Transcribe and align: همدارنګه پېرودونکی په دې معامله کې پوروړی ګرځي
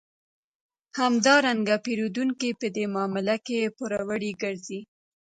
همدارنګه 0.99 1.75
پېرودونکی 1.85 2.51
په 2.59 2.67
دې 2.75 2.85
معامله 2.95 3.35
کې 3.45 3.73
پوروړی 3.75 4.31
ګرځي 4.41 4.79